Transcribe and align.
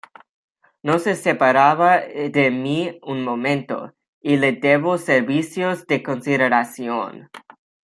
No 0.81 0.97
se 0.97 1.15
separaba 1.15 1.99
de 1.99 2.49
mí 2.49 2.97
un 3.03 3.23
momento, 3.23 3.93
y 4.19 4.37
le 4.37 4.53
debo 4.53 4.97
servicios 4.97 5.85
de 5.85 6.01
consideración"". 6.01 7.29